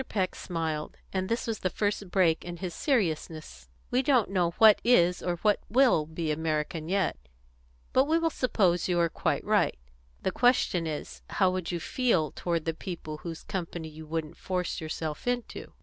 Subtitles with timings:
[0.09, 3.69] Peck smiled, and this was the first break in his seriousness.
[3.91, 5.37] "We don't know what is or
[5.69, 7.17] will be American yet.
[7.93, 9.77] But we will suppose you are quite right.
[10.23, 14.81] The question is, how would you feel toward the people whose company you wouldn't force
[14.81, 15.71] yourself into?"